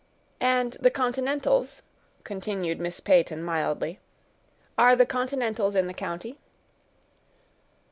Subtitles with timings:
[0.39, 1.83] "And the continentals,"
[2.23, 3.99] continued Miss Peyton mildly,
[4.75, 6.39] "are the continentals in the county?"